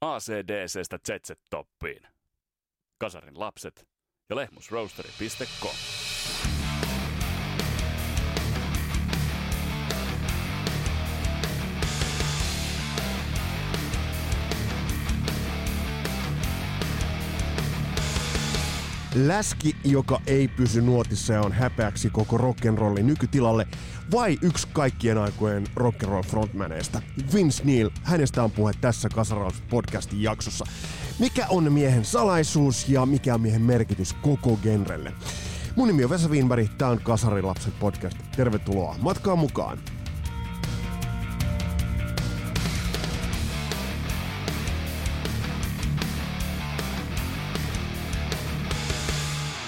[0.00, 2.02] ACDCstä ZZ-toppiin.
[2.98, 3.88] Kasarin lapset
[4.30, 5.97] ja lehmusroasteri.com.
[19.26, 23.66] Läski, joka ei pysy nuotissa ja on häpeäksi koko rock'n'rollin nykytilalle,
[24.12, 27.02] vai yksi kaikkien aikojen rock'n'roll frontmaneista,
[27.34, 30.64] Vince Neil, hänestä on puhe tässä Kasaraus podcastin jaksossa.
[31.18, 35.12] Mikä on miehen salaisuus ja mikä on miehen merkitys koko genrelle?
[35.76, 38.18] Mun nimi on Vesa Wienberg, tää on Kasarilapset podcast.
[38.36, 39.97] Tervetuloa matkaan mukaan!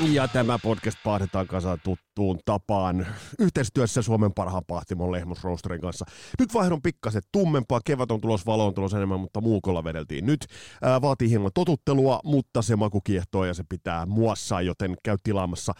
[0.08, 3.06] Ja tämä podcast pahdetaan kasaan tuttuun tapaan
[3.38, 6.04] yhteistyössä Suomen parhaan pahtimon Lehmus Roasterin kanssa.
[6.38, 10.46] Nyt vaihdon pikkaset tummempaa, kevät on tulos, valo on tulos enemmän, mutta muukolla vedeltiin nyt.
[10.82, 15.72] Ää, vaatii hieman totuttelua, mutta se maku kiehtoo ja se pitää muassa, joten käy tilaamassa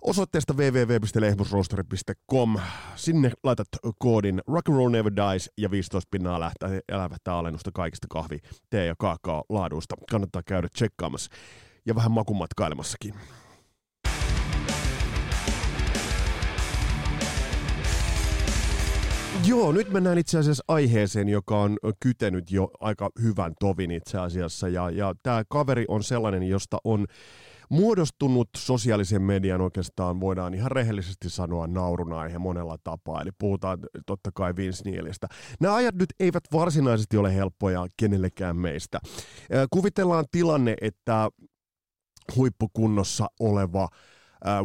[0.00, 2.56] osoitteesta www.lehmusroasteri.com.
[2.96, 8.38] Sinne laitat koodin Rock'n'Roll Never Dies ja 15 pinnaa lähtää elävättä alennusta kaikista kahvi,
[8.70, 9.94] tee ja kaakao laaduista.
[10.10, 11.30] Kannattaa käydä tsekkaamassa
[11.86, 13.14] ja vähän makumatkailemassakin.
[19.46, 24.68] Joo, nyt mennään itse asiassa aiheeseen, joka on kytenyt jo aika hyvän tovin itse asiassa.
[24.68, 27.06] Ja, ja tämä kaveri on sellainen, josta on
[27.70, 33.22] muodostunut sosiaalisen median oikeastaan, voidaan ihan rehellisesti sanoa, naurun aihe monella tapaa.
[33.22, 35.26] Eli puhutaan totta kai Vince Neilistä.
[35.60, 38.98] Nämä ajat nyt eivät varsinaisesti ole helppoja kenellekään meistä.
[39.70, 41.28] Kuvitellaan tilanne, että
[42.36, 43.88] huippukunnossa oleva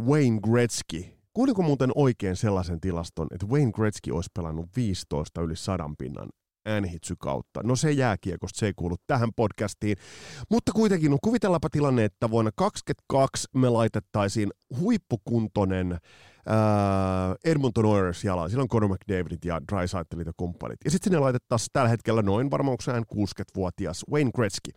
[0.08, 5.96] Wayne Gretzky Kuuliko muuten oikein sellaisen tilaston, että Wayne Gretzky olisi pelannut 15 yli sadan
[5.98, 6.30] pinnan
[6.66, 7.64] äänihitsy kautta.
[7.64, 9.98] No se jääkiekosta, se ei kuulu tähän podcastiin.
[10.50, 15.98] Mutta kuitenkin, no kuvitellaanpa tilanne, että vuonna 2022 me laitettaisiin huippukuntoinen
[17.46, 18.50] Edmonton Oilers jalaan.
[18.50, 20.80] Silloin Conor McDavidit ja Drysaitelit ja kumppanit.
[20.86, 22.78] Ja sitten sinne laitettaisiin tällä hetkellä noin varmaan
[23.14, 24.72] 60-vuotias Wayne Gretzky.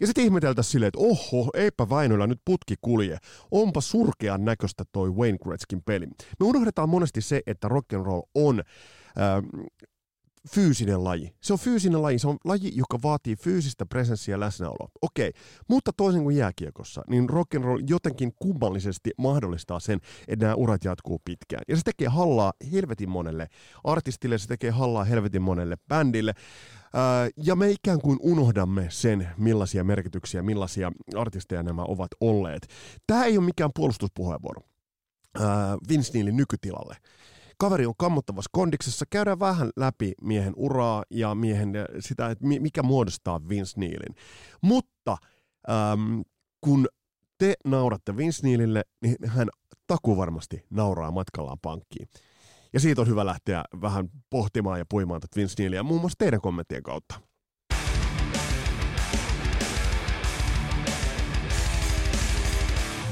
[0.00, 3.18] Ja sitten ihmeteltäisiin silleen, että oho, eipä Väinöllä nyt putki kulje.
[3.50, 6.06] Onpa surkean näköistä toi Wayne Gretzkin peli.
[6.06, 9.70] Me unohdetaan monesti se, että rock'n'roll on äh,
[10.48, 11.34] fyysinen laji.
[11.40, 14.90] Se on fyysinen laji, se on laji, joka vaatii fyysistä presenssiä ja läsnäoloa.
[15.02, 15.32] Okei,
[15.68, 21.62] mutta toisin kuin jääkiekossa, niin rock'n'roll jotenkin kummallisesti mahdollistaa sen, että nämä urat jatkuu pitkään.
[21.68, 23.48] Ja se tekee hallaa helvetin monelle
[23.84, 26.34] artistille, se tekee hallaa helvetin monelle bändille.
[27.36, 32.66] ja me ikään kuin unohdamme sen, millaisia merkityksiä, millaisia artisteja nämä ovat olleet.
[33.06, 34.62] Tämä ei ole mikään puolustuspuheenvuoro.
[35.88, 36.96] Vince Neilin nykytilalle.
[37.60, 39.04] Kaveri on kammottavassa kondiksessa.
[39.10, 44.14] Käydään vähän läpi miehen uraa ja miehen sitä, että mikä muodostaa Vince Neilin.
[44.60, 45.16] Mutta
[45.70, 46.22] äm,
[46.60, 46.88] kun
[47.38, 49.48] te nauratte Vince Neilille, niin hän
[49.86, 52.08] taku varmasti nauraa matkallaan pankkiin.
[52.72, 56.40] Ja siitä on hyvä lähteä vähän pohtimaan ja puimaan tätä Vince Neilia muun muassa teidän
[56.40, 57.20] kommenttien kautta.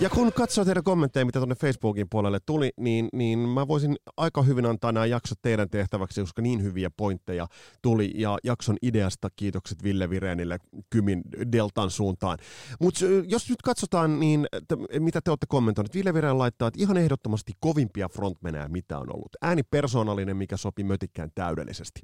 [0.00, 4.42] Ja kun katsoo teidän kommentteja, mitä tuonne Facebookin puolelle tuli, niin, niin mä voisin aika
[4.42, 7.46] hyvin antaa nämä jaksot teidän tehtäväksi, koska niin hyviä pointteja
[7.82, 8.12] tuli.
[8.14, 10.58] Ja jakson ideasta kiitokset Ville Virenille
[10.90, 11.22] Kymin
[11.52, 12.38] Deltan suuntaan.
[12.80, 15.94] Mutta jos nyt katsotaan, niin t- mitä te olette kommentoineet.
[15.94, 19.30] Ville Viren laittaa, että ihan ehdottomasti kovimpia frontmenejä, mitä on ollut.
[19.42, 22.00] Ääni persoonallinen, mikä sopi mötikkään täydellisesti.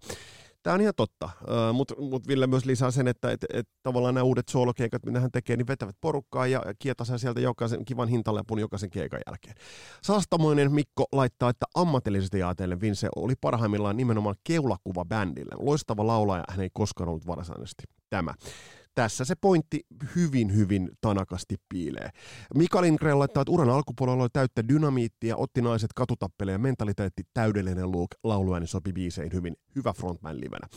[0.65, 1.31] Tämä on ihan totta,
[1.73, 5.31] mutta mut Ville myös lisää sen, että et, et, tavallaan nämä uudet soolokeikat, mitä hän
[5.31, 9.55] tekee, niin vetävät porukkaa ja kietasen sieltä jokaisen kivan hintalepun jokaisen keikan jälkeen.
[10.03, 15.55] Saastamoinen Mikko laittaa, että ammatillisesti ajatellen Vince oli parhaimmillaan nimenomaan keulakuva bändille.
[15.59, 18.35] Loistava laulaja, hän ei koskaan ollut varsinaisesti tämä
[18.95, 19.81] tässä se pointti
[20.17, 22.11] hyvin, hyvin tanakasti piilee.
[22.55, 27.93] Mika Lindgren laittaa, että uran alkupuolella oli täyttä dynamiittia, otti naiset katutappeleen ja mentaliteetti täydellinen
[27.93, 30.69] look, lauluääni sopi biiseihin hyvin, hyvä frontman livenä.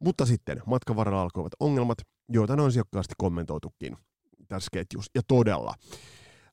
[0.00, 1.98] Mutta sitten matkan varrella alkoivat ongelmat,
[2.28, 3.96] joita ne on sijoikkaasti kommentoitukin
[4.48, 5.10] tässä ketjussa.
[5.14, 5.74] Ja todella.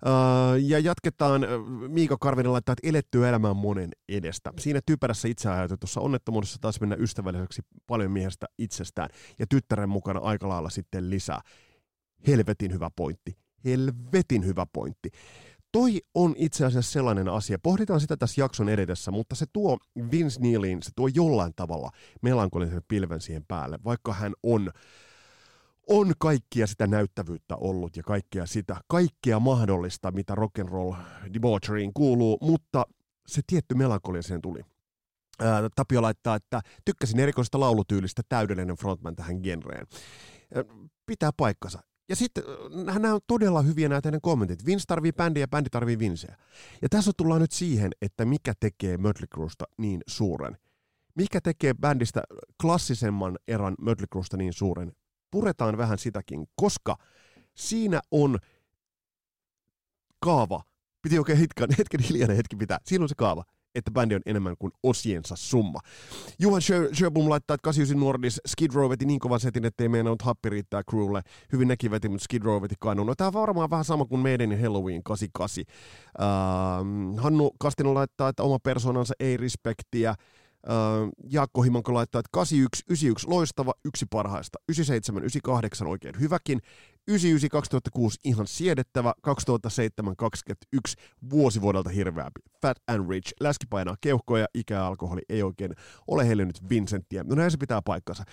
[0.05, 1.41] Uh, ja jatketaan,
[1.87, 4.53] Miika Karvinen laittaa, että eletty elämään monen edestä.
[4.59, 9.09] Siinä typerässä itseajatutussa onnettomuudessa taas mennä ystävälliseksi paljon miehestä itsestään
[9.39, 11.41] ja tyttären mukana aika lailla sitten lisää.
[12.27, 13.37] Helvetin hyvä pointti.
[13.65, 15.09] Helvetin hyvä pointti.
[15.71, 19.77] Toi on itse asiassa sellainen asia, pohditaan sitä tässä jakson edetessä, mutta se tuo
[20.11, 21.91] Vince Neilin, se tuo jollain tavalla
[22.21, 24.71] melankolisen pilven siihen päälle, vaikka hän on
[25.87, 30.95] on kaikkia sitä näyttävyyttä ollut ja kaikkea sitä, kaikkea mahdollista, mitä rock'n'roll
[31.33, 32.85] debaucheryin kuuluu, mutta
[33.27, 34.61] se tietty melankolia siihen tuli.
[35.39, 39.87] Ää, Tapio laittaa, että tykkäsin erikoisesta laulutyylistä täydellinen frontman tähän genreen.
[41.05, 41.79] pitää paikkansa.
[42.09, 42.43] Ja sitten
[42.85, 44.65] nämä on todella hyviä nämä teidän kommentit.
[44.65, 46.37] Vince tarvii bändiä ja bändi tarvii Vinceä.
[46.81, 50.57] Ja tässä tullaan nyt siihen, että mikä tekee Mötley Cruesta niin suuren.
[51.15, 52.23] Mikä tekee bändistä
[52.61, 54.91] klassisemman erän Mötley Cruesta niin suuren.
[55.31, 56.97] Puretaan vähän sitäkin, koska
[57.55, 58.37] siinä on
[60.19, 60.61] kaava.
[61.01, 62.77] Piti oikein hetken, hetken hiljainen hetki pitää.
[62.85, 63.43] Siinä on se kaava
[63.77, 65.79] että bändi on enemmän kuin osiensa summa.
[66.39, 66.61] Juhan
[66.93, 70.83] Sjöblom laittaa, että 89 Nordis Skid Row veti niin kovan setin, ettei meinannut happi riittää
[70.91, 71.21] crewlle.
[71.53, 73.07] Hyvin nekin veti, mutta Skid Row veti kainuun.
[73.07, 75.63] No tää on varmaan vähän sama kuin meidän Halloween 88.
[76.19, 80.15] Uh, Hannu Kastinen laittaa, että oma persoonansa ei respektiä.
[80.67, 86.61] Uh, Jaakko Himanko laittaa, että 81, 91 loistava, yksi parhaista, 97, 98 oikein hyväkin,
[87.07, 90.97] 99 2006 ihan siedettävä, 2007 21
[91.29, 92.41] vuosi vuodelta hirveämpi.
[92.61, 95.71] Fat and Rich, läski painaa keuhkoja, ikä alkoholi ei oikein
[96.07, 97.23] ole heille nyt Vincenttiä.
[97.23, 98.23] No näin se pitää paikkansa.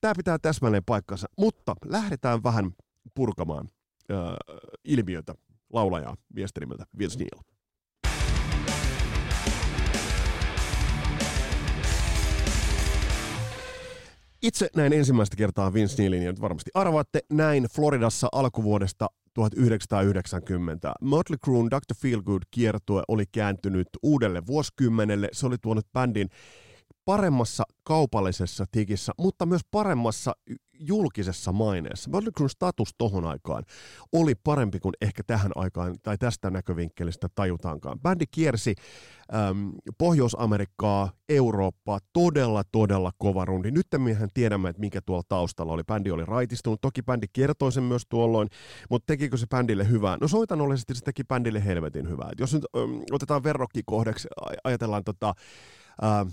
[0.00, 2.70] Tämä pitää täsmälleen paikkansa, mutta lähdetään vähän
[3.14, 3.68] purkamaan
[4.10, 4.18] äh,
[4.84, 5.34] ilmiötä
[5.72, 7.59] laulajaa miesten nimeltä Vince Neil.
[14.42, 20.92] Itse näin ensimmäistä kertaa Vince Neilin, ja nyt varmasti arvaatte, näin Floridassa alkuvuodesta 1990.
[21.00, 21.94] Motley Crue Dr.
[21.96, 25.28] Feelgood kiertue oli kääntynyt uudelle vuosikymmenelle.
[25.32, 26.28] Se oli tuonut bändin
[27.04, 30.32] paremmassa kaupallisessa tikissä, mutta myös paremmassa
[30.80, 32.10] julkisessa maineessa.
[32.10, 33.64] Mötley Cruen status tohon aikaan
[34.12, 38.00] oli parempi kuin ehkä tähän aikaan tai tästä näkövinkkelistä tajutaankaan.
[38.00, 38.74] Bändi kiersi
[39.34, 43.70] äm, Pohjois-Amerikkaa, Eurooppaa, todella, todella kova rundi.
[43.70, 45.84] Nyt mehän tiedämme, että mikä tuolla taustalla oli.
[45.84, 48.48] Bändi oli raitistunut, toki bändi kertoi sen myös tuolloin,
[48.90, 50.18] mutta tekikö se bändille hyvää?
[50.20, 52.28] No soitanollisesti se teki bändille helvetin hyvää.
[52.32, 54.28] Et jos nyt äm, otetaan verrokkikohdeksi,
[54.64, 55.34] ajatellaan tota,
[56.04, 56.26] äh,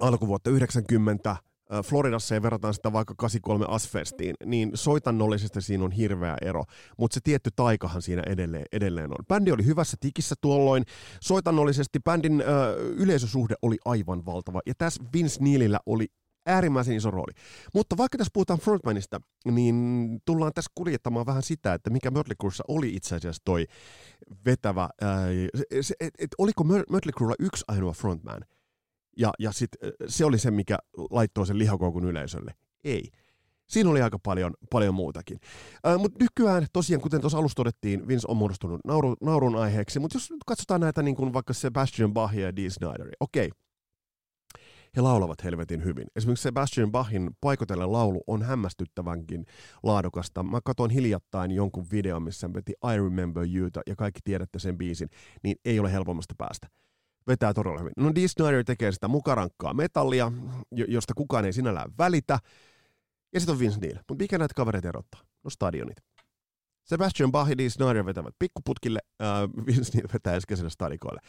[0.00, 1.36] alkuvuotta 90,
[1.84, 6.64] Floridassa ja verrataan sitä vaikka 83 Asfestiin, niin soitannollisesti siinä on hirveä ero,
[6.98, 9.24] mutta se tietty taikahan siinä edelleen, edelleen on.
[9.28, 10.84] Bändi oli hyvässä tikissä tuolloin,
[11.20, 16.06] soitannollisesti bändin ö, yleisösuhde oli aivan valtava, ja tässä Vince Neilillä oli
[16.46, 17.32] äärimmäisen iso rooli.
[17.74, 19.76] Mutta vaikka tässä puhutaan frontmanista, niin
[20.24, 23.66] tullaan tässä kuljettamaan vähän sitä, että mikä Mötley oli itse asiassa toi
[24.46, 25.26] vetävä, ää,
[25.80, 28.40] se, et, et, oliko Mötley Cruella yksi ainoa frontman–
[29.16, 29.70] ja, ja sit,
[30.06, 30.78] se oli se, mikä
[31.10, 32.54] laittoi sen lihakoukun yleisölle.
[32.84, 33.08] Ei.
[33.66, 35.38] Siinä oli aika paljon, paljon muutakin.
[35.98, 40.32] Mutta nykyään tosiaan, kuten tuossa alussa todettiin, Vince on muodostunut nauru, naurun aiheeksi, mutta jos
[40.46, 43.50] katsotaan näitä niin kuin vaikka Sebastian Bachia ja Dee Snyderi, okei,
[44.96, 46.06] he laulavat helvetin hyvin.
[46.16, 49.46] Esimerkiksi Sebastian Bachin paikotellen laulu on hämmästyttävänkin
[49.82, 50.42] laadukasta.
[50.42, 55.08] Mä katsoin hiljattain jonkun videon, missä veti I Remember Youta, ja kaikki tiedätte sen biisin,
[55.42, 56.68] niin ei ole helpommasta päästä
[57.26, 57.92] vetää todella hyvin.
[57.96, 60.32] No Dee Snyder tekee sitä mukarankkaa metallia,
[60.88, 62.38] josta kukaan ei sinällään välitä.
[63.34, 63.96] Ja sitten on Vince Neil.
[63.96, 65.20] Mutta mikä näitä kavereita erottaa?
[65.44, 65.96] No stadionit.
[66.84, 71.20] Sebastian Bach ja Dee Snyder vetävät pikkuputkille, äh, Vince Neil vetää äskeiselle stadikoille.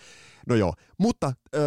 [0.47, 1.61] No joo, mutta äh,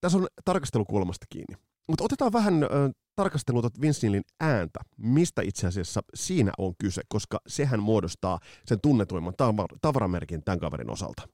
[0.00, 1.56] tässä on tarkastelukulmasta kiinni.
[1.88, 2.68] Mutta otetaan vähän äh,
[3.16, 9.34] tarkastelua Vince Neilin ääntä, mistä itse asiassa siinä on kyse, koska sehän muodostaa sen tunnetuimman
[9.82, 11.28] tavaramerkin tämän kaverin osalta.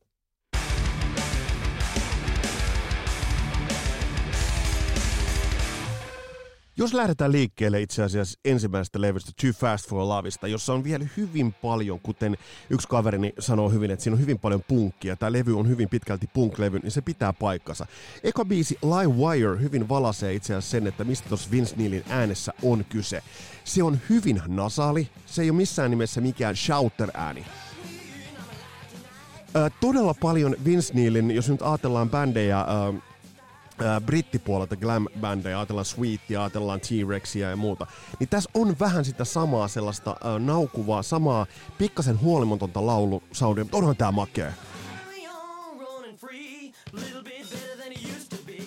[6.85, 11.53] Jos lähdetään liikkeelle itse asiassa ensimmäisestä levystä Too Fast for Loveista, jossa on vielä hyvin
[11.53, 12.37] paljon, kuten
[12.71, 16.27] yksi kaverini sanoo hyvin, että siinä on hyvin paljon punkkia, tämä levy on hyvin pitkälti
[16.27, 17.87] punk-levy, niin se pitää paikkansa.
[18.25, 22.53] Eka biisi Live Wire hyvin valasee itse asiassa sen, että mistä tuossa Vince Neilin äänessä
[22.63, 23.23] on kyse.
[23.65, 27.45] Se on hyvin nasaali, se ei ole missään nimessä mikään shouter-ääni.
[29.81, 32.67] Todella paljon Vince Neilin, jos nyt ajatellaan bändejä,
[34.07, 37.87] brittipuolelta glam-bändejä, ajatellaan Sweetia, ajatellaan T-Rexia ja muuta,
[38.21, 41.47] niin tässä on vähän sitä samaa sellaista äh, naukuvaa, samaa
[41.79, 44.53] pikkasen huolimatonta laulusoundia, mutta onhan tää makea.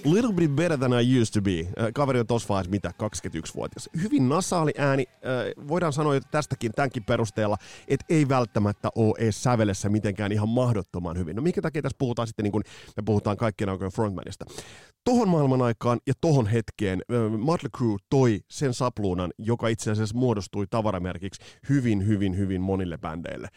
[0.05, 1.91] Little bit better than I used to be.
[1.93, 3.89] Kaveri on tossa vaiheessa mitä, 21-vuotias.
[4.01, 5.05] Hyvin nasaali ääni.
[5.67, 11.17] Voidaan sanoa että tästäkin, tämänkin perusteella, että ei välttämättä ole edes sävelessä mitenkään ihan mahdottoman
[11.17, 11.35] hyvin.
[11.35, 12.63] No minkä takia tässä puhutaan sitten, niin kun
[12.97, 14.45] me puhutaan kaikkien aikojen frontmanista.
[15.03, 17.01] Tohon maailman aikaan ja tohon hetkeen
[17.37, 23.47] Motley Crue toi sen sapluunan, joka itse asiassa muodostui tavaramerkiksi hyvin, hyvin, hyvin monille bändeille.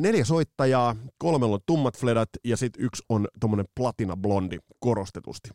[0.00, 5.50] Neljä soittajaa, kolmella on tummat fledat ja sitten yksi on tommonen platina blondi korostetusti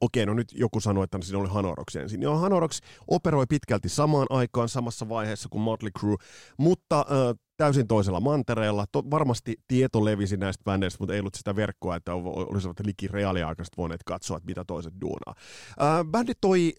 [0.00, 2.22] okei, no nyt joku sanoi, että siinä oli Hanorox ensin.
[2.22, 6.16] Joo, Hanorox operoi pitkälti samaan aikaan, samassa vaiheessa kuin Motley Crue,
[6.56, 8.84] mutta äh, täysin toisella mantereella.
[8.92, 13.76] To, varmasti tieto levisi näistä bändeistä, mutta ei ollut sitä verkkoa, että olisivat liki reaaliaikaisesti
[13.76, 15.34] voineet katsoa, että mitä toiset duunaa.
[15.78, 16.74] Ää, bändi toi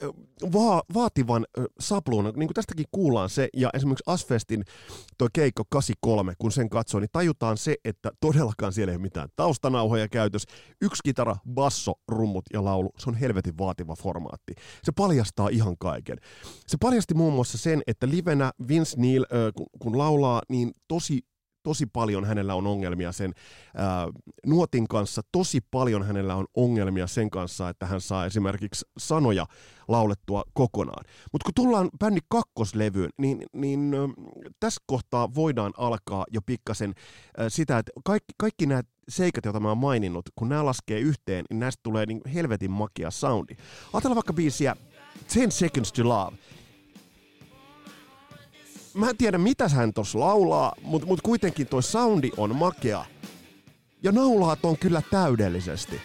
[0.54, 1.46] va- vaativan
[1.80, 4.64] sapluun, niin kuin tästäkin kuullaan se, ja esimerkiksi Asfestin
[5.18, 9.30] toi keikko 83, kun sen katsoo, niin tajutaan se, että todellakaan siellä ei ole mitään
[9.36, 10.44] taustanauhoja käytös.
[10.82, 14.54] Yksi kitara, basso, rummut ja laulu, se on helvetin vaativa formaatti.
[14.84, 16.18] Se paljastaa ihan kaiken.
[16.68, 19.26] Se paljasti muun muassa sen, että livenä Vince Neil,
[19.80, 21.20] kun laulaa, niin tosi
[21.64, 23.34] tosi paljon hänellä on ongelmia sen
[23.76, 24.08] ää,
[24.46, 29.46] nuotin kanssa, tosi paljon hänellä on ongelmia sen kanssa, että hän saa esimerkiksi sanoja
[29.88, 31.06] laulettua kokonaan.
[31.32, 33.98] Mutta kun tullaan bändin kakkoslevyyn, niin, niin ä,
[34.60, 36.94] tässä kohtaa voidaan alkaa jo pikkasen
[37.40, 41.46] ä, sitä, että kaikki, kaikki nämä seikat, joita mä oon maininnut, kun nämä laskee yhteen,
[41.50, 43.56] niin näistä tulee niin helvetin makia soundi.
[43.94, 44.76] Ajatellaan vaikka biisiä
[45.34, 46.38] 10 Seconds to Love
[48.94, 53.06] mä en tiedä mitä hän tuossa laulaa, mutta mut kuitenkin toi soundi on makea.
[54.04, 56.02] Ja naulaat on kyllä täydellisesti.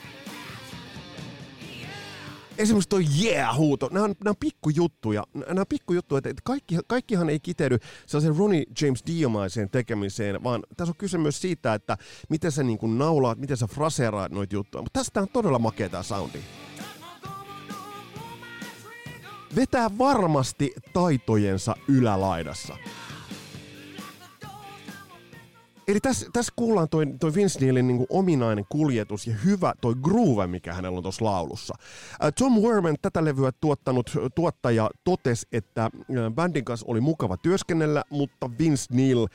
[2.58, 7.40] Esimerkiksi toi yeah-huuto, nämä on, nämä on pikkujuttuja, nämä on pikkujuttuja, että kaikki, kaikkihan ei
[7.40, 11.96] kiteydy sellaisen Ronnie James Dio-maiseen tekemiseen, vaan tässä on kyse myös siitä, että
[12.28, 14.82] miten sä niin kuin naulaat, miten sä fraseeraat noita juttuja.
[14.82, 16.38] Mutta tästä on todella makea tämä soundi
[19.56, 22.76] vetää varmasti taitojensa ylälaidassa.
[25.88, 30.46] Eli tässä, tässä kuullaan toi, toi Vince Neilin niin ominainen kuljetus ja hyvä toi groove,
[30.46, 31.74] mikä hänellä on tuossa laulussa.
[32.38, 35.90] Tom Werman, tätä levyä tuottanut tuottaja, totesi, että
[36.34, 39.26] bändin kanssa oli mukava työskennellä, mutta Vince Neil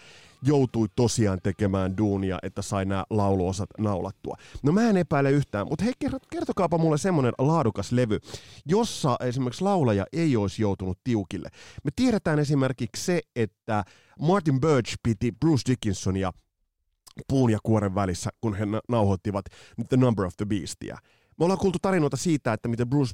[0.42, 4.36] joutui tosiaan tekemään duunia, että sai nämä lauluosat naulattua.
[4.64, 5.94] No mä en epäile yhtään, mutta hei
[6.32, 8.20] kertokaapa mulle semmonen laadukas levy,
[8.66, 11.50] jossa esimerkiksi laulaja ei olisi joutunut tiukille.
[11.84, 13.84] Me tiedetään esimerkiksi se, että
[14.20, 16.32] Martin Birch piti Bruce Dickinsonia
[17.28, 19.46] puun ja kuoren välissä, kun he nauhoittivat
[19.90, 20.98] The Number of the Beastia.
[21.40, 23.12] Me ollaan kuultu tarinoita siitä, että miten Bruce,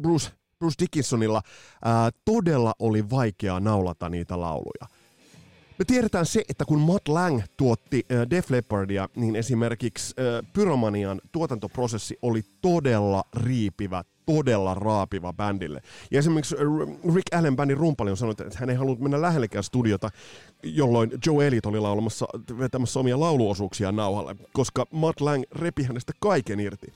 [0.00, 1.42] Bruce, Bruce Dickinsonilla
[1.84, 4.86] ää, todella oli vaikeaa naulata niitä lauluja.
[5.78, 11.20] Me tiedetään se, että kun Matt Lang tuotti äh, Def Leppardia, niin esimerkiksi äh, Pyromanian
[11.32, 15.80] tuotantoprosessi oli todella riipivä, todella raapiva bändille.
[16.10, 16.56] Ja esimerkiksi
[17.14, 20.10] Rick Allen bändin rumpali on sanonut, että hän ei halunnut mennä lähellekään studiota,
[20.62, 22.26] jolloin Joe Elliot oli laulamassa,
[22.58, 26.92] vetämässä omia lauluosuuksia nauhalle, koska Matt Lang repi hänestä kaiken irti.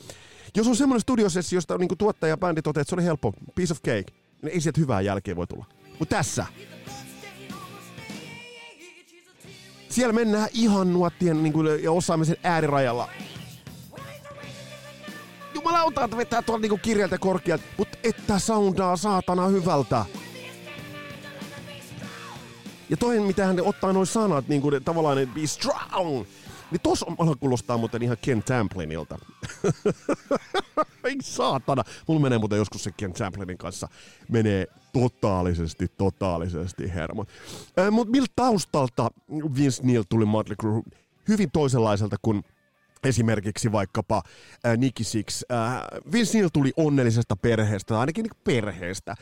[0.56, 3.73] Jos on semmoinen studiosessi, josta niin tuottaja ja bändi toteaa, että se oli helppo, piece
[3.73, 5.64] of cake, niin ei sieltä hyvää jälkeen voi tulla.
[5.99, 6.47] Mutta tässä
[9.97, 13.09] Siellä mennään ihan nuottien niin kuin, ja osaamisen äärirajalla.
[15.55, 20.05] Jumalauta, että vetää tuolla niin kirjalta korkealta, mutta että soundaa saatana hyvältä.
[22.91, 26.25] Ja toinen, mitä hän ottaa noin sanat, niin kuin tavallaan be strong,
[26.70, 29.18] niin tos on, kuulostaa muuten ihan Ken Tamplinilta.
[31.04, 31.82] Ei saatana.
[32.08, 33.88] Mulla menee muuten joskus se Ken Tamplinin kanssa.
[34.28, 37.28] Menee totaalisesti, totaalisesti hermot.
[37.78, 39.11] Äh, Mutta miltä taustalta
[39.56, 40.82] Vince Neil tuli Motley Crue?
[41.28, 42.44] Hyvin toisenlaiselta kuin
[43.08, 44.22] esimerkiksi vaikkapa
[44.66, 45.42] äh, Nicky Six.
[45.52, 45.58] Äh,
[46.12, 49.10] Vince Neil tuli onnellisesta perheestä, ainakin niin perheestä.
[49.10, 49.16] Äh,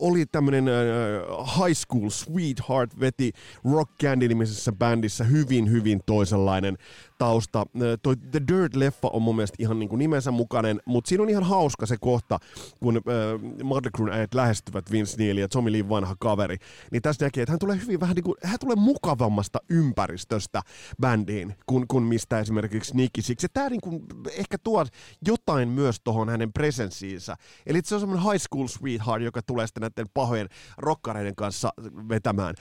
[0.00, 3.32] oli tämmöinen äh, high school sweetheart, veti
[3.72, 6.78] Rock Candy-nimisessä bändissä hyvin, hyvin toisenlainen
[7.18, 7.66] tausta.
[8.02, 11.44] Toi The Dirt-leffa on mun mielestä ihan niin kuin nimensä mukainen, mutta siinä on ihan
[11.44, 12.38] hauska se kohta,
[12.80, 16.56] kun äh, Motley äijät lähestyvät Vince Neil ja Tommy Lee vanha kaveri.
[16.92, 20.62] Niin tässä näkee, että hän tulee hyvin vähän niin kuin, hän tulee mukavammasta ympäristöstä
[21.00, 23.20] bändiin, kuin, kuin mistä esimerkiksi Nicky.
[23.42, 24.86] Ja tämä niin kuin ehkä tuo
[25.26, 27.36] jotain myös tuohon hänen presenssiinsä.
[27.66, 31.72] Eli se on semmoinen high school sweetheart, joka tulee sitten näiden pahojen rokkareiden kanssa
[32.08, 32.54] vetämään.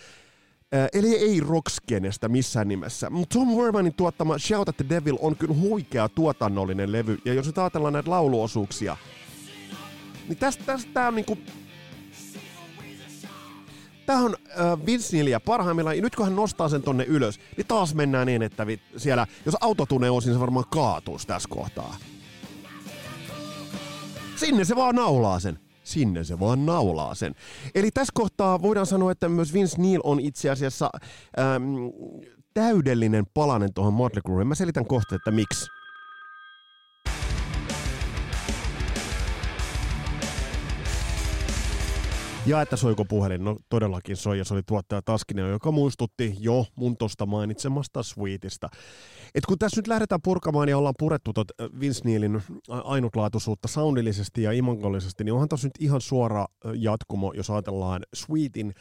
[0.93, 3.09] Eli ei rockskenestä missään nimessä.
[3.09, 7.17] Mutta Tom Wermanin tuottama Shout at the Devil on kyllä huikea tuotannollinen levy.
[7.25, 8.97] Ja jos nyt ajatellaan näitä lauluosuuksia,
[10.27, 11.37] niin tästä, tästä tää on niinku...
[14.05, 15.95] Tää on äh, Vince Neilia parhaimmillaan.
[15.95, 19.27] Ja nyt kun hän nostaa sen tonne ylös, niin taas mennään niin, että vi, siellä,
[19.45, 21.97] jos autotune on, niin se varmaan kaatuisi tässä kohtaa.
[24.35, 27.35] Sinne se vaan naulaa sen sinne se vaan naulaa sen.
[27.75, 30.89] Eli tässä kohtaa voidaan sanoa, että myös Vince Neil on itse asiassa
[31.39, 31.65] äm,
[32.53, 34.47] täydellinen palanen tuohon Motley Crueen.
[34.47, 35.65] Mä selitän kohta, että miksi.
[42.45, 46.65] Ja että soiko puhelin, no todellakin soi, ja se oli tuottaja Taskinen, joka muistutti jo
[46.75, 48.69] mun tosta mainitsemasta Sweetista.
[49.35, 51.47] Et kun tässä nyt lähdetään purkamaan ja ollaan purettu tot
[51.79, 58.01] Vince Neilin ainutlaatuisuutta soundillisesti ja imangollisesti, niin onhan tässä nyt ihan suora jatkumo, jos ajatellaan
[58.15, 58.73] Sweetin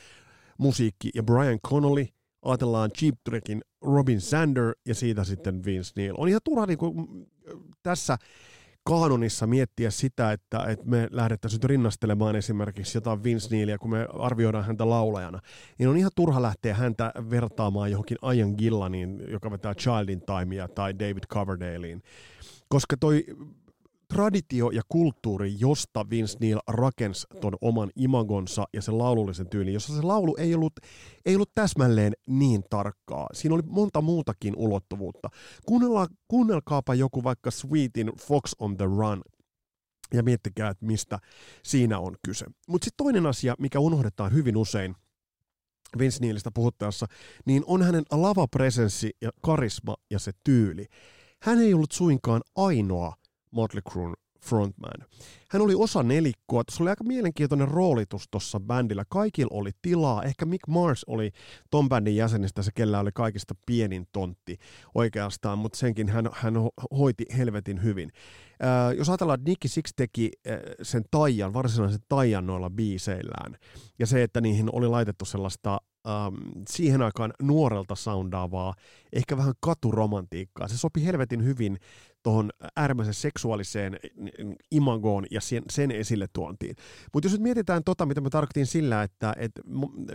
[0.58, 2.06] musiikki ja Brian Connolly,
[2.42, 6.14] ajatellaan Cheap Trickin Robin Sander ja siitä sitten Vince Neil.
[6.18, 6.94] On ihan turha niin kuin,
[7.82, 8.16] tässä
[8.84, 14.64] kaanonissa miettiä sitä, että, että me lähdettäisiin rinnastelemaan esimerkiksi jotain Vince Neilia, kun me arvioidaan
[14.64, 15.40] häntä laulajana,
[15.78, 20.98] niin on ihan turha lähteä häntä vertaamaan johonkin Ian Gillaniin, joka vetää Childin Timea, tai
[20.98, 22.02] David Coverdalein,
[22.68, 23.24] koska toi
[24.14, 29.96] traditio ja kulttuuri, josta Vince Neil rakensi ton oman imagonsa ja sen laulullisen tyylin, jossa
[29.96, 30.72] se laulu ei ollut,
[31.26, 33.26] ei ollut täsmälleen niin tarkkaa.
[33.32, 35.28] Siinä oli monta muutakin ulottuvuutta.
[36.28, 39.22] Kuunnelkaapa joku vaikka Sweetin Fox on the Run
[40.12, 41.18] ja miettikää, että mistä
[41.62, 42.46] siinä on kyse.
[42.68, 44.94] Mutta sitten toinen asia, mikä unohdetaan hyvin usein,
[45.98, 47.06] Vince Neilistä puhuttaessa,
[47.46, 50.86] niin on hänen lavapresenssi ja karisma ja se tyyli.
[51.42, 53.14] Hän ei ollut suinkaan ainoa
[53.54, 55.08] Motley Cruen frontman.
[55.50, 56.62] Hän oli osa nelikkoa.
[56.70, 59.04] Se oli aika mielenkiintoinen roolitus tuossa bändillä.
[59.08, 60.22] Kaikilla oli tilaa.
[60.22, 61.30] Ehkä Mick Mars oli
[61.70, 64.58] ton bändin jäsenistä se, kellä oli kaikista pienin tontti
[64.94, 66.54] oikeastaan, mutta senkin hän, hän
[66.98, 68.10] hoiti helvetin hyvin.
[68.62, 73.56] Äh, jos ajatellaan, että Nicky Six teki äh, sen taian, varsinaisen taian noilla biiseillään,
[73.98, 76.34] ja se, että niihin oli laitettu sellaista ähm,
[76.68, 78.74] siihen aikaan nuorelta soundaavaa,
[79.12, 80.68] ehkä vähän katuromantiikkaa.
[80.68, 81.78] Se sopi helvetin hyvin
[82.22, 83.96] tuohon äärimmäisen seksuaaliseen
[84.70, 86.76] imagoon ja sen, sen esille tuontiin.
[87.12, 89.62] Mutta jos nyt mietitään tota, mitä me tarkoitin sillä, että, että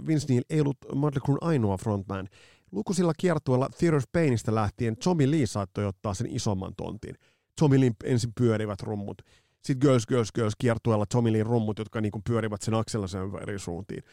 [0.08, 2.27] Vince Neil ei ollut Motley Cruen ainoa frontman,
[2.72, 7.15] lukuisilla kiertueella Theater of Painista lähtien Tommy Lee saattoi ottaa sen isomman tontin.
[7.60, 9.22] Tommy Lee ensin pyörivät rummut.
[9.62, 14.03] Sitten Girls, Girls, Girls kiertueella Tommy Lee rummut, jotka niinku pyörivät sen aksellaisen eri suuntiin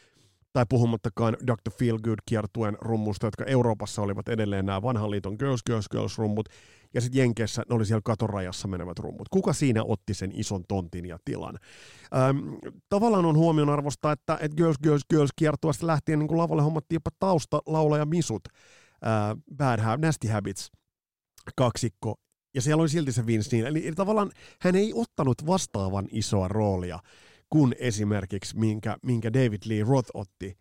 [0.57, 1.71] tai puhumattakaan Dr.
[1.79, 6.49] Feelgood kiertuen rummusta, jotka Euroopassa olivat edelleen nämä vanhan liiton Girls, Girls, Girls rummut,
[6.93, 9.29] ja sitten Jenkeissä ne oli siellä katorajassa menevät rummut.
[9.29, 11.59] Kuka siinä otti sen ison tontin ja tilan?
[12.29, 12.57] Öm,
[12.89, 17.09] tavallaan on huomion arvosta, että, että Girls, Girls, Girls kiertueesta lähtien niin lavalle hommattiin jopa
[17.19, 20.71] tausta, laulaja misut, äh, Bad Nasty Habits,
[21.55, 22.15] kaksikko,
[22.55, 23.65] ja siellä oli silti se Vince Neil.
[23.65, 26.99] Eli, eli tavallaan hän ei ottanut vastaavan isoa roolia
[27.49, 30.57] kuin esimerkiksi minkä, minkä David Lee Roth otti,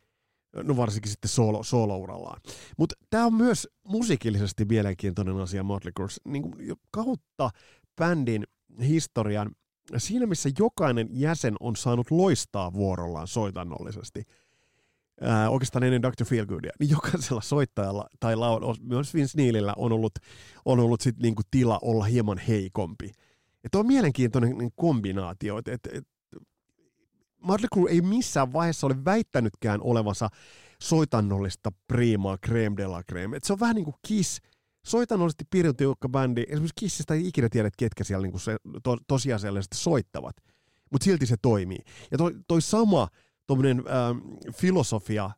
[0.63, 2.41] no varsinkin sitten solo, solo-urallaan.
[2.79, 6.53] Mutta tämä on myös musiikillisesti mielenkiintoinen asia Motley Crue, niin
[6.91, 7.51] kautta
[7.97, 8.45] bändin
[8.81, 9.51] historian,
[9.97, 14.23] siinä missä jokainen jäsen on saanut loistaa vuorollaan soitannollisesti,
[15.21, 16.25] ää, oikeastaan ennen Dr.
[16.25, 20.13] Feelgoodia, niin jokaisella soittajalla tai laul, myös Vince Neilillä on ollut,
[20.65, 23.13] on ollut sit niinku tila olla hieman heikompi.
[23.73, 26.05] Tuo on mielenkiintoinen niin kombinaatio, että et, et
[27.47, 30.29] Motley Crue ei missään vaiheessa ole väittänytkään olevansa
[30.83, 33.37] soitannollista priimaa creme de la creme.
[33.37, 34.41] Et se on vähän niin kuin Kiss,
[34.87, 39.77] soitannollisesti piirretty bändi, esimerkiksi Kissistä ei ikinä tiedä, ketkä siellä niin kuin se, to, tosiasiallisesti
[39.77, 40.37] soittavat,
[40.93, 41.79] mutta silti se toimii.
[42.11, 43.09] Ja toi, toi sama
[43.47, 44.19] tuommoinen ähm,
[44.53, 45.31] filosofia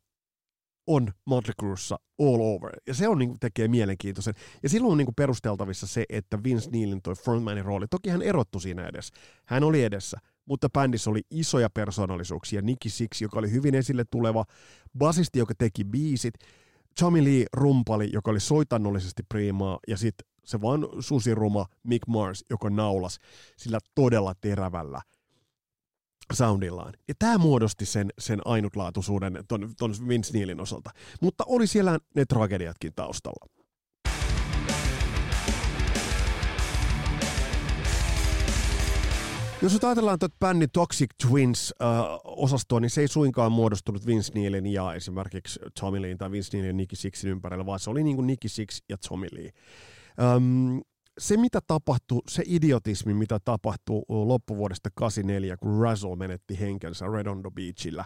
[0.87, 2.73] on Motley Cruessa all over.
[2.87, 4.35] Ja se on, niin kuin, tekee mielenkiintoisen.
[4.63, 8.23] Ja silloin on niin kuin, perusteltavissa se, että Vince Neilin toi frontmanin rooli, toki hän
[8.23, 9.15] erottu siinä edessä.
[9.47, 12.63] Hän oli edessä, mutta bändissä oli isoja persoonallisuuksia.
[12.63, 14.45] Nicky Six, joka oli hyvin esille tuleva,
[14.99, 16.35] basisti, joka teki biisit,
[17.01, 22.71] Tommy Lee rumpali, joka oli soitannollisesti priimaa, ja sitten se vaan susiruma Mick Mars, joka
[22.71, 23.19] naulas
[23.57, 25.01] sillä todella terävällä
[26.33, 26.93] soundillaan.
[27.09, 30.91] Ja tämä muodosti sen, sen ainutlaatuisuuden ton, ton Vince Neilin osalta.
[31.21, 33.58] Mutta oli siellä ne tragediatkin taustalla.
[39.63, 44.95] Jos nyt ajatellaan tätä bändin Toxic Twins-osastoa, niin se ei suinkaan muodostunut Vince Neilin ja
[44.95, 48.27] esimerkiksi Tommy Leen tai Vince Neilin ja Nicky Sixin ympärillä, vaan se oli niin kuin
[48.27, 49.51] Nicky Six ja Tommy Lee.
[50.37, 50.83] Um,
[51.19, 58.05] se, mitä tapahtui, se idiotismi, mitä tapahtui loppuvuodesta 84, kun Razzle menetti henkensä Redondo Beachillä,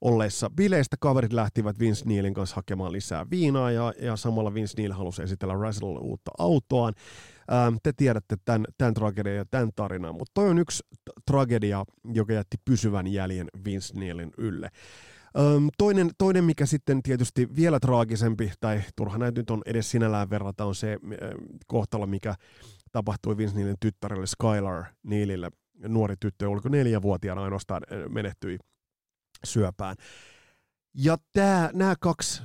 [0.00, 4.92] olleessa bileistä kaverit lähtivät Vince Neilin kanssa hakemaan lisää viinaa ja, ja samalla Vince Neil
[4.92, 6.94] halusi esitellä Razzlelle uutta autoaan.
[7.52, 10.84] Ähm, te tiedätte tämän, tämän tragedian ja tämän tarinan, mutta toi on yksi
[11.26, 11.84] tragedia,
[12.14, 14.68] joka jätti pysyvän jäljen Vince Neilin ylle.
[15.38, 20.30] Ähm, toinen, toinen, mikä sitten tietysti vielä traagisempi, tai turha näitä nyt on edes sinällään
[20.30, 20.98] verrata, on se äh,
[21.66, 22.34] kohtalo, mikä
[22.92, 25.50] tapahtui Vince Neilin tyttärelle Skylar Neilille.
[25.88, 28.58] Nuori tyttö, oliko neljävuotiaana ainoastaan, äh, menehtyi
[29.44, 29.96] syöpään.
[30.94, 31.16] Ja
[31.72, 32.42] nämä kaksi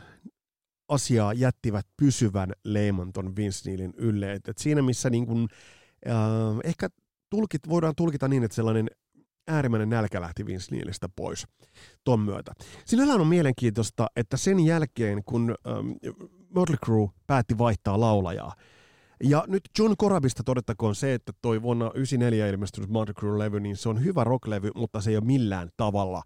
[0.88, 4.34] asiaa jättivät pysyvän leiman ton Vince Neilin ylle.
[4.34, 5.48] Et, et siinä missä niin kun,
[6.08, 6.16] äh,
[6.64, 6.90] ehkä
[7.30, 8.88] tulkit, voidaan tulkita niin, että sellainen
[9.48, 11.48] äärimmäinen nälkä lähti Vince Neilistä pois
[12.04, 12.54] ton myötä.
[12.86, 15.92] Sinällään on mielenkiintoista, että sen jälkeen, kun ähm,
[16.56, 18.56] Motley Crue päätti vaihtaa laulajaa,
[19.24, 23.90] ja nyt John Corabista todettakoon se, että toi vuonna 1994 ilmestynyt Motley Crue-levy, niin se
[23.90, 26.22] on hyvä rocklevy, mutta se ei ole millään tavalla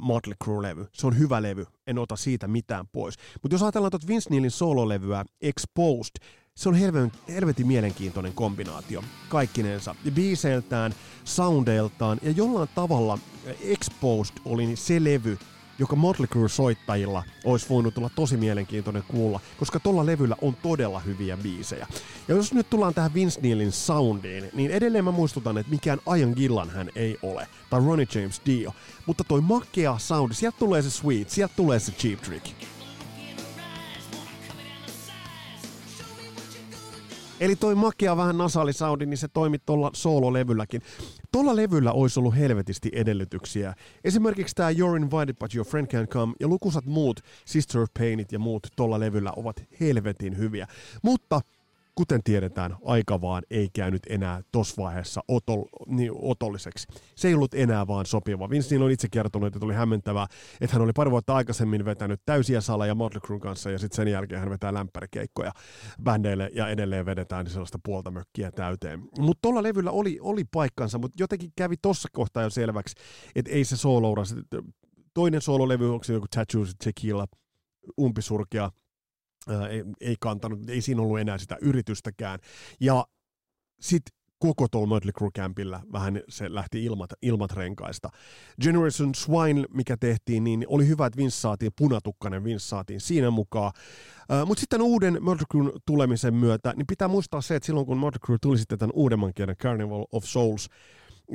[0.00, 0.86] Motley Crue-levy.
[0.92, 3.14] Se on hyvä levy, en ota siitä mitään pois.
[3.42, 6.16] Mutta jos ajatellaan tuota Vince Neilin sololevyä Exposed,
[6.56, 9.94] se on helvetin, helvetin mielenkiintoinen kombinaatio kaikkinensa.
[10.14, 13.18] Biiseiltään, soundeiltaan ja jollain tavalla
[13.60, 15.38] Exposed oli se levy,
[15.80, 21.36] joka Motley Crue-soittajilla olisi voinut olla tosi mielenkiintoinen kuulla, koska tuolla levyllä on todella hyviä
[21.36, 21.86] biisejä.
[22.28, 26.32] Ja jos nyt tullaan tähän Vince Neilin soundiin, niin edelleen mä muistutan, että mikään Ian
[26.36, 28.72] Gillan hän ei ole, tai Ronnie James Dio,
[29.06, 32.46] mutta toi makea soundi, sieltä tulee se sweet, sieltä tulee se cheap trick.
[37.40, 40.82] Eli toi makea vähän nasaalisoundi, niin se toimi tuolla soololevylläkin.
[41.32, 43.74] Tuolla levyllä olisi ollut helvetisti edellytyksiä.
[44.04, 48.32] Esimerkiksi tämä You're Invited But Your Friend Can't Come ja lukuisat muut Sister of Painit
[48.32, 50.66] ja muut tuolla levyllä ovat helvetin hyviä.
[51.02, 51.40] Mutta
[52.00, 56.86] kuten tiedetään, aika vaan ei käynyt enää tuossa vaiheessa otol, niin, otolliseksi.
[57.16, 58.50] Se ei ollut enää vaan sopiva.
[58.50, 60.26] Vince Neil on itse kertonut, että tuli hämmentävää,
[60.60, 64.08] että hän oli pari vuotta aikaisemmin vetänyt täysiä saleja Motley Crue kanssa ja sitten sen
[64.08, 65.52] jälkeen hän vetää lämpärikeikkoja
[66.02, 69.00] bändeille ja edelleen vedetään niin sellaista puolta mökkiä täyteen.
[69.18, 72.94] Mutta tuolla levyllä oli, oli paikkansa, mutta jotenkin kävi tuossa kohtaa jo selväksi,
[73.34, 74.22] että ei se sooloura,
[75.14, 77.26] toinen soololevy, onko se joku Tattoos Tequila,
[78.00, 78.70] umpisurkea,
[79.70, 82.38] ei, ei kantanut, ei siinä ollut enää sitä yritystäkään.
[82.80, 83.06] Ja
[83.80, 88.08] sitten koko tuolla Mötley Crue Campilla vähän se lähti ilmat, ilmat renkaista.
[88.62, 93.72] Generation Swine, mikä tehtiin, niin oli hyvä, että Vince saatiin, punatukkainen Vince saatiin siinä mukaan.
[94.46, 98.20] Mutta sitten uuden Mötley Crue tulemisen myötä, niin pitää muistaa se, että silloin kun Mötley
[98.26, 100.68] Crue tuli sitten tämän uudemman kielen Carnival of Souls,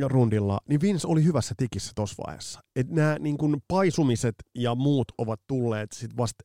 [0.08, 2.60] rundilla, niin Vince oli hyvässä tikissä tuossa vaiheessa.
[2.76, 3.38] Että nämä niin
[3.68, 6.44] paisumiset ja muut ovat tulleet sit vasta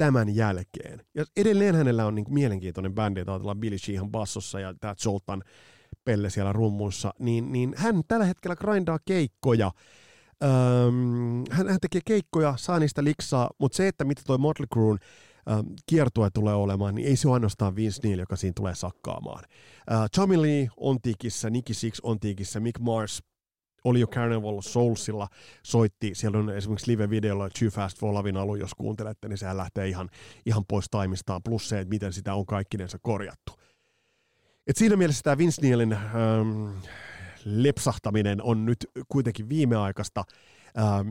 [0.00, 1.00] tämän jälkeen.
[1.14, 4.94] Ja edelleen hänellä on niin kuin mielenkiintoinen bändi, että ajatellaan Billy Sheehan bassossa ja tämä
[4.94, 5.42] Zoltan
[6.04, 9.72] Pelle siellä rummuissa, niin, niin hän tällä hetkellä grindaa keikkoja.
[10.44, 14.96] Öm, hän, hän tekee keikkoja, saa niistä liksaa, mutta se, että mitä toi Motley Crue
[15.86, 19.44] kiertue tulee olemaan, niin ei se ole ainoastaan Vince Neil, joka siinä tulee sakkaamaan.
[19.90, 23.22] Uh, Tommy Lee on tikissä, Nicky Six on tikissä, Mick Mars
[23.84, 25.28] oli jo Carnival Soulsilla,
[25.62, 29.88] soitti, siellä on esimerkiksi live-videolla Too Fast for Lavin alu, jos kuuntelette, niin sehän lähtee
[29.88, 30.08] ihan,
[30.46, 33.52] ihan pois taimistaan, plus se, että miten sitä on kaikkinensa korjattu.
[34.66, 36.68] Et siinä mielessä tämä Vince Neilin ähm,
[37.44, 40.24] lepsahtaminen on nyt kuitenkin viimeaikaista,
[40.78, 41.08] ähm,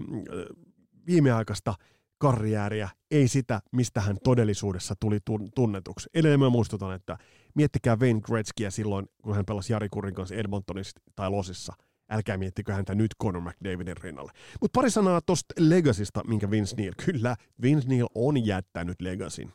[1.07, 1.73] viimeaikaista
[2.17, 5.19] karriääriä, ei sitä, mistä hän todellisuudessa tuli
[5.55, 6.09] tunnetuksi.
[6.13, 7.17] Edelleen mä muistutan, että
[7.55, 11.73] miettikää Wayne Gretzkyä silloin, kun hän pelasi Jari Kurin kanssa Edmontonissa tai Losissa–
[12.09, 14.31] älkää miettikö häntä nyt Conor McDavidin rinnalle.
[14.61, 16.93] Mutta pari sanaa tosta Legacysta, minkä Vince Neil.
[17.05, 19.53] Kyllä, Vince Neil on jättänyt Legacyn.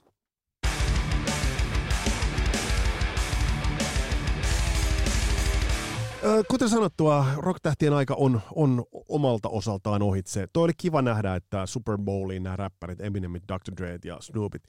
[6.49, 10.47] Kuten sanottua, rocktähtien aika on, on omalta osaltaan ohitse.
[10.53, 13.73] Toi oli kiva nähdä, että Super Bowliin nämä räppärit, Eminemit, Dr.
[13.77, 14.63] Dre ja Snoopit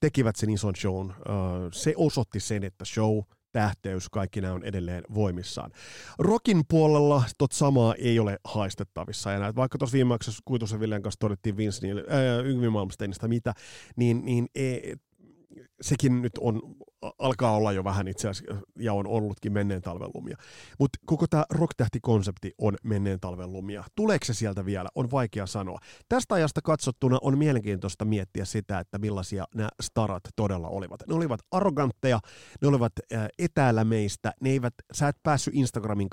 [0.00, 1.14] tekivät sen ison shown.
[1.72, 3.18] Se osoitti sen, että show
[3.52, 5.70] tähteys, kaikki nämä on edelleen voimissaan.
[6.18, 11.56] Rokin puolella tot samaa ei ole haistettavissa näet, vaikka tuossa viimeksi Kuitusen Villen kanssa todettiin
[11.56, 13.54] Vince Neil, äh, mitä,
[13.96, 14.78] niin, niin e,
[15.80, 16.62] sekin nyt on
[17.18, 20.36] alkaa olla jo vähän itse asiassa, ja on ollutkin menneen talven lumia.
[20.78, 23.84] Mutta koko tämä rocktähti-konsepti on menneen talven lumia.
[23.96, 24.88] Tuleeko se sieltä vielä?
[24.94, 25.78] On vaikea sanoa.
[26.08, 31.00] Tästä ajasta katsottuna on mielenkiintoista miettiä sitä, että millaisia nämä starat todella olivat.
[31.08, 32.20] Ne olivat arrogantteja,
[32.62, 32.92] ne olivat
[33.38, 36.08] etäällä meistä, ne eivät, sä et päässyt Instagramin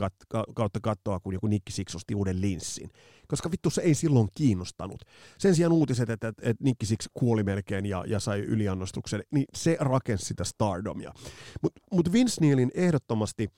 [0.56, 2.90] kautta katsoa, kun joku Nikki Six osti uuden linssin
[3.30, 5.02] koska vittu se ei silloin kiinnostanut.
[5.38, 9.46] Sen sijaan uutiset, että, että, että Nicky Six kuoli melkein ja, ja sai yliannostuksen, niin
[9.58, 11.14] se rakensi sitä stardomia.
[11.62, 13.50] Mutta mut Vince Neilin ehdottomasti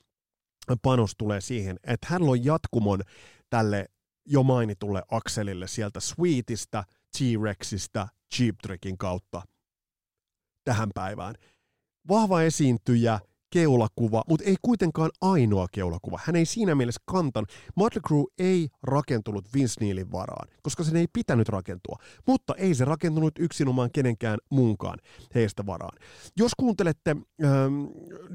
[0.81, 3.01] panos tulee siihen, että hän loi jatkumon
[3.49, 3.85] tälle
[4.25, 6.83] jo mainitulle akselille sieltä Sweetistä,
[7.17, 9.41] T-Rexistä, Cheap Trickin kautta
[10.63, 11.35] tähän päivään.
[12.07, 13.19] Vahva esiintyjä,
[13.51, 16.19] keulakuva, mutta ei kuitenkaan ainoa keulakuva.
[16.23, 17.49] Hän ei siinä mielessä kantanut.
[17.75, 21.97] Motley Crue ei rakentunut Vince Neilin varaan, koska sen ei pitänyt rakentua.
[22.27, 24.99] Mutta ei se rakentunut yksinomaan kenenkään muunkaan
[25.35, 25.97] heistä varaan.
[26.37, 27.83] Jos kuuntelette ähm,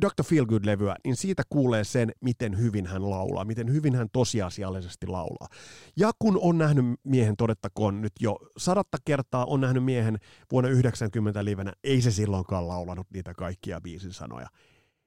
[0.01, 0.25] Dr.
[0.25, 5.49] Feelgood-levyä, niin siitä kuulee sen, miten hyvin hän laulaa, miten hyvin hän tosiasiallisesti laulaa.
[5.97, 10.19] Ja kun on nähnyt miehen, todettakoon nyt jo sadatta kertaa, on nähnyt miehen
[10.53, 14.49] vuonna 90 livenä, ei se silloinkaan laulanut niitä kaikkia biisin sanoja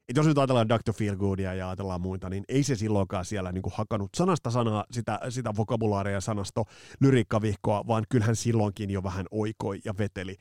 [0.09, 0.93] et jos nyt ajatellaan Dr.
[0.93, 5.19] Feelgoodia ja ajatellaan muita, niin ei se silloinkaan siellä niin kuin hakannut sanasta sanaa sitä,
[5.29, 6.65] sitä vokabulaaria sanasto
[6.99, 10.35] lyriikkavihkoa, vaan kyllähän silloinkin jo vähän oikoi ja veteli.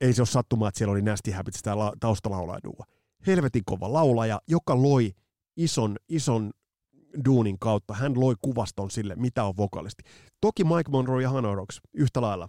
[0.00, 2.60] Ei se ole sattumaa, että siellä oli Nasty Habits tämä taustalaulaja
[3.26, 5.12] Helvetin kova laulaja, joka loi
[5.56, 6.50] ison, ison
[7.24, 10.02] duunin kautta hän loi kuvaston sille, mitä on vokalisti.
[10.40, 12.48] Toki Mike Monroe ja Hanoi Rocks yhtä lailla.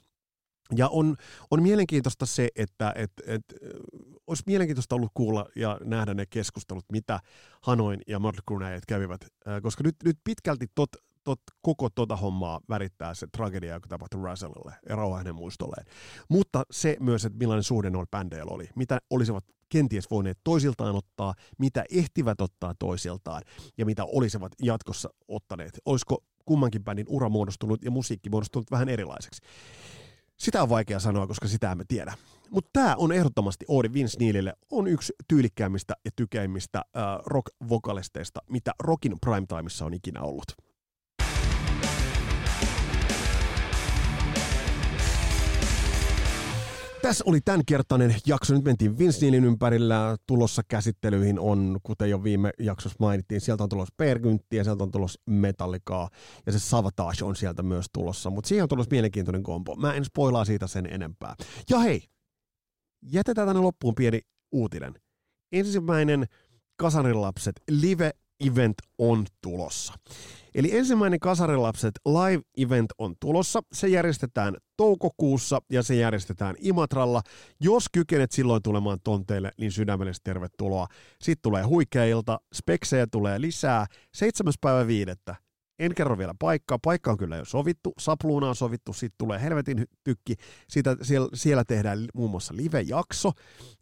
[0.76, 1.16] Ja on,
[1.52, 3.44] on mielenkiintoista se, että et, et,
[4.28, 7.20] olisi mielenkiintoista ollut kuulla ja nähdä ne keskustelut, mitä
[7.62, 9.26] Hanoin ja Mötley Crue kävivät,
[9.62, 10.90] koska nyt, nyt pitkälti tot,
[11.24, 15.86] tot, koko tota hommaa värittää se tragedia, joka tapahtui Russellille ja rauha hänen muistolleen.
[16.30, 21.34] Mutta se myös, että millainen suhde noilla bändeillä oli, mitä olisivat kenties voineet toisiltaan ottaa,
[21.58, 23.42] mitä ehtivät ottaa toisiltaan
[23.78, 25.80] ja mitä olisivat jatkossa ottaneet.
[25.86, 29.42] Olisiko kummankin bändin ura muodostunut ja musiikki muodostunut vähän erilaiseksi.
[30.38, 32.14] Sitä on vaikea sanoa, koska sitä emme tiedä.
[32.52, 38.72] Mutta tämä on ehdottomasti Oodi Vince Neilille on yksi tyylikkäämmistä ja tykeimmistä äh, rock-vokalisteista, mitä
[38.84, 40.67] rockin primetimeissa on ikinä ollut.
[47.02, 48.54] Tässä oli tämänkertainen jakso.
[48.54, 50.18] Nyt mentiin Vince Neilin ympärillä.
[50.28, 55.22] Tulossa käsittelyihin on, kuten jo viime jaksossa mainittiin, sieltä on tulossa Pergynttiä, sieltä on tulossa
[55.26, 56.10] Metallicaa
[56.46, 58.30] ja se Savatage on sieltä myös tulossa.
[58.30, 59.76] Mutta siihen on tulossa mielenkiintoinen kompo.
[59.76, 61.36] Mä en spoilaa siitä sen enempää.
[61.70, 62.04] Ja hei,
[63.12, 64.94] jätetään tänne loppuun pieni uutinen.
[65.52, 66.26] Ensimmäinen
[66.76, 67.62] Kasarilapset
[68.44, 69.94] live-event on tulossa.
[70.56, 73.62] Eli ensimmäinen Kasarilapset live-event on tulossa.
[73.74, 77.22] Se järjestetään toukokuussa ja se järjestetään Imatralla.
[77.60, 80.88] Jos kykenet silloin tulemaan tonteille, niin sydämellisesti tervetuloa.
[81.22, 83.86] Sitten tulee huikeilta, speksejä tulee lisää.
[84.14, 84.54] 7.
[84.62, 85.36] päivä viidettä.
[85.80, 86.80] En kerro vielä paikkaa.
[86.84, 87.94] Paikka on kyllä jo sovittu.
[88.00, 88.94] Sapluuna on sovittu.
[88.94, 90.36] Sitten tulee helvetin tykki.
[90.70, 93.32] Siitä, siellä, siellä tehdään muun muassa live-jakso.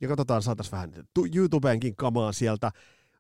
[0.02, 0.94] Ja katsotaan, saataisiin vähän
[1.36, 2.72] YouTubeenkin kamaa sieltä.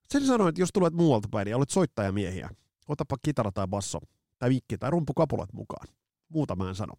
[0.10, 2.50] Sen sanoin, että jos tulet muualta päin ja olet soittajamiehiä,
[2.88, 4.00] otapa kitara tai basso
[4.40, 5.88] tai mikki tai rumpukapulat mukaan.
[6.30, 6.94] Muuta mä en sano.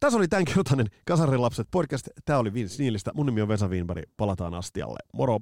[0.00, 2.08] Tässä oli tämänkertainen Kasarin lapset podcast.
[2.24, 3.10] Tämä oli Vince Niilistä.
[3.14, 4.04] Mun nimi on Vesa Wienberg.
[4.16, 4.98] Palataan astialle.
[5.12, 5.38] Moro!